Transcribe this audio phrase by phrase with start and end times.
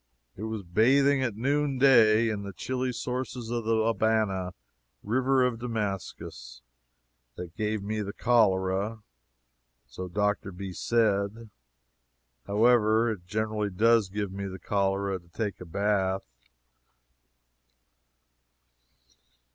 [0.35, 4.55] It was bathing at noonday in the chilly source of the Abana,
[5.03, 6.63] "River of Damascus,"
[7.35, 9.03] that gave me the cholera,
[9.85, 10.51] so Dr.
[10.51, 10.73] B.
[10.73, 11.51] said.
[12.47, 16.23] However, it generally does give me the cholera to take a bath.